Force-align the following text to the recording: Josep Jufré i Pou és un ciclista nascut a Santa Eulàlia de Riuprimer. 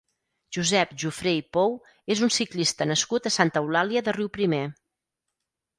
Josep 0.55 0.93
Jufré 1.03 1.33
i 1.39 1.43
Pou 1.57 1.77
és 2.15 2.23
un 2.29 2.33
ciclista 2.39 2.89
nascut 2.93 3.29
a 3.29 3.35
Santa 3.39 3.65
Eulàlia 3.67 4.05
de 4.11 4.19
Riuprimer. 4.21 4.65